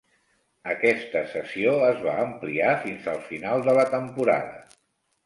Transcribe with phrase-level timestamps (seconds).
[0.71, 4.81] Aquesta cessió es va ampliar fins al final de la temporada.